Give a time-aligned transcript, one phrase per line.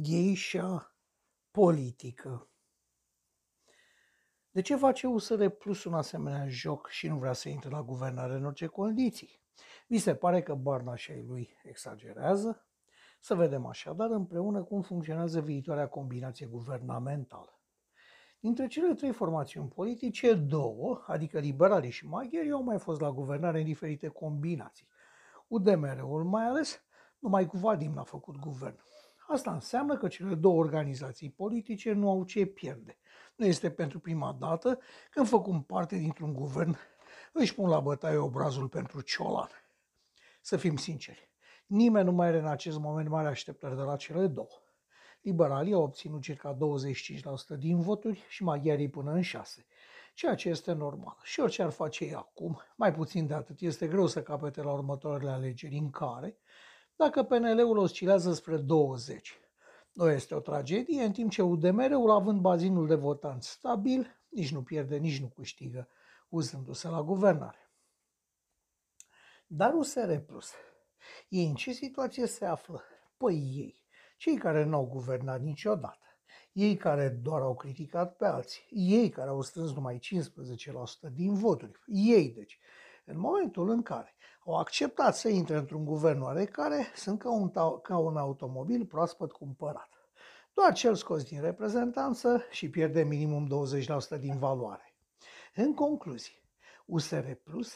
[0.00, 0.96] Geisha
[1.50, 2.48] politică
[4.50, 8.34] De ce face USR Plus un asemenea joc și nu vrea să intre la guvernare
[8.34, 9.42] în orice condiții?
[9.86, 12.66] Vi se pare că Barna și ai lui exagerează?
[13.20, 17.57] Să vedem așadar împreună cum funcționează viitoarea combinație guvernamentală.
[18.40, 23.58] Dintre cele trei formațiuni politice, două, adică liberalii și maghiari, au mai fost la guvernare
[23.58, 24.88] în diferite combinații.
[25.48, 26.82] UDMR-ul mai ales,
[27.18, 28.78] numai cu Vadim n-a făcut guvern.
[29.28, 32.98] Asta înseamnă că cele două organizații politice nu au ce pierde.
[33.36, 34.78] Nu este pentru prima dată
[35.10, 36.76] când făcând parte dintr-un guvern
[37.32, 39.48] își pun la bătaie obrazul pentru Ciolan.
[40.40, 41.30] Să fim sinceri,
[41.66, 44.62] nimeni nu mai are în acest moment mare așteptări de la cele două.
[45.20, 46.56] Liberalii au obținut circa
[47.54, 49.26] 25% din voturi și maghiarii până în 6%,
[50.14, 51.18] ceea ce este normal.
[51.22, 54.72] Și orice ar face ei acum, mai puțin de atât, este greu să capete la
[54.72, 56.38] următoarele alegeri în care,
[56.96, 59.40] dacă PNL-ul oscilează spre 20.
[59.92, 64.62] Nu este o tragedie, în timp ce UDMR-ul, având bazinul de votanți stabil, nici nu
[64.62, 65.88] pierde, nici nu câștigă,
[66.28, 67.70] uzându-se la guvernare.
[69.46, 70.52] Dar USR Plus,
[71.28, 72.82] ei în ce situație se află?
[73.16, 73.86] Păi ei,
[74.18, 76.06] cei care nu au guvernat niciodată,
[76.52, 80.00] ei care doar au criticat pe alții, ei care au strâns numai
[81.08, 82.58] 15% din voturi, ei deci,
[83.04, 87.50] în momentul în care au acceptat să intre într-un guvern oarecare, sunt ca un,
[87.82, 89.88] ca un automobil proaspăt cumpărat.
[90.54, 93.66] Doar cel scos din reprezentanță și pierde minimum
[94.16, 94.94] 20% din valoare.
[95.54, 96.42] În concluzie,
[96.86, 97.74] USR Plus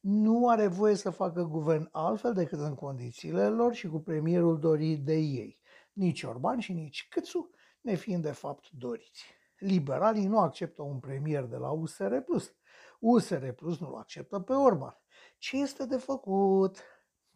[0.00, 5.04] nu are voie să facă guvern altfel decât în condițiile lor și cu premierul dorit
[5.04, 5.58] de ei.
[5.94, 7.50] Nici Orban și nici Câțu
[7.80, 9.24] ne fiind de fapt doriți.
[9.58, 12.54] Liberalii nu acceptă un premier de la USR Plus.
[12.98, 14.98] USR Plus nu-l acceptă pe Orban.
[15.38, 16.78] Ce este de făcut?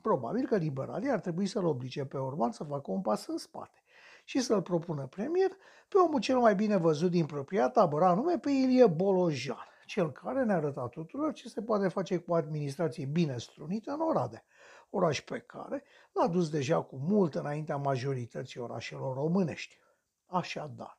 [0.00, 3.82] Probabil că liberalii ar trebui să-l oblige pe Orban să facă un pas în spate
[4.24, 5.50] și să-l propună premier
[5.88, 10.44] pe omul cel mai bine văzut din propria tabără, anume pe Ilie Bolojan, cel care
[10.44, 14.44] ne-a arătat tuturor ce se poate face cu administrație bine strunită în Oradea,
[14.90, 19.78] oraș pe care l-a dus deja cu mult înaintea majorității orașelor românești.
[20.26, 20.98] Așadar,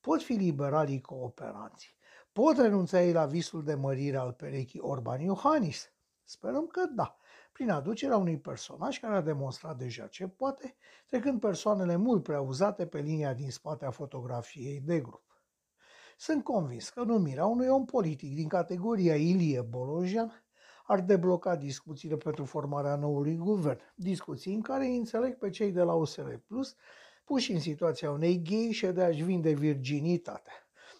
[0.00, 1.96] pot fi liberalii cooperanții,
[2.32, 5.90] pot renunța ei la visul de mărire al perechii Orban Iohannis,
[6.30, 7.16] Sperăm că da,
[7.52, 10.76] prin aducerea unui personaj care a demonstrat deja ce poate,
[11.06, 15.42] trecând persoanele mult prea uzate pe linia din spate a fotografiei de grup.
[16.16, 20.44] Sunt convins că numirea unui om politic din categoria Ilie Bolojan
[20.90, 25.82] ar debloca discuțiile pentru formarea noului guvern, discuții în care îi înțeleg pe cei de
[25.82, 26.76] la USR Plus
[27.24, 30.52] puși în situația unei gay de a-și vinde virginitatea.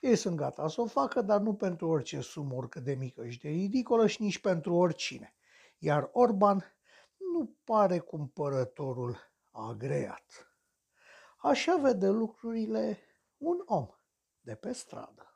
[0.00, 3.38] Ei sunt gata să o facă, dar nu pentru orice sumă, oricât de mică și
[3.38, 5.34] de ridicolă și nici pentru oricine.
[5.78, 6.76] Iar Orban
[7.32, 9.16] nu pare cumpărătorul
[9.50, 10.54] agreat.
[11.36, 12.98] Așa vede lucrurile
[13.36, 13.88] un om
[14.40, 15.31] de pe stradă.